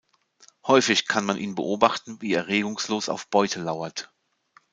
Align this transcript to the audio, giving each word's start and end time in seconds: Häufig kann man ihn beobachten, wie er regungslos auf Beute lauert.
Häufig 0.65 1.05
kann 1.07 1.25
man 1.25 1.37
ihn 1.37 1.53
beobachten, 1.53 2.23
wie 2.23 2.33
er 2.33 2.47
regungslos 2.47 3.07
auf 3.07 3.27
Beute 3.29 3.61
lauert. 3.61 4.11